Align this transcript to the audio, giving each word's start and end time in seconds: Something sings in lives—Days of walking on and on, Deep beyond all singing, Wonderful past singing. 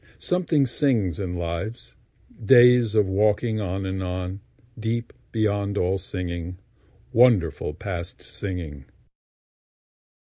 Something 0.17 0.65
sings 0.65 1.19
in 1.19 1.35
lives—Days 1.35 2.95
of 2.95 3.05
walking 3.05 3.59
on 3.61 3.85
and 3.85 4.01
on, 4.01 4.39
Deep 4.79 5.13
beyond 5.31 5.77
all 5.77 5.99
singing, 5.99 6.57
Wonderful 7.13 7.75
past 7.75 8.19
singing. 8.23 8.85